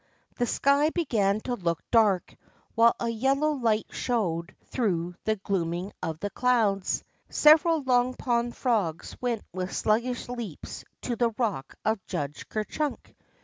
The 0.39 0.47
sky 0.47 0.89
began 0.89 1.41
to 1.41 1.53
look 1.53 1.79
dark, 1.91 2.35
while 2.73 2.95
a 2.99 3.07
yellow 3.07 3.51
light 3.51 3.85
showed 3.91 4.55
through 4.65 5.13
the 5.25 5.35
glooming 5.35 5.89
THE 5.89 5.91
GREAT 5.91 5.95
STORM 5.99 6.09
99 6.09 6.09
of 6.15 6.19
the 6.21 6.29
clouds. 6.31 7.03
Several 7.29 7.83
Long 7.83 8.15
Pond 8.15 8.55
frogs 8.57 9.15
went 9.21 9.43
with 9.53 9.71
sluggish 9.71 10.27
leaps 10.27 10.83
to 11.01 11.15
the 11.15 11.29
rock 11.37 11.75
of 11.85 12.03
Judge 12.07 12.49
Ker 12.49 12.63
Chunk. 12.63 13.15